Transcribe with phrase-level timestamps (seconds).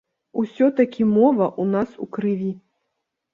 [0.43, 2.51] Усё-такі мова ў нас у крыві.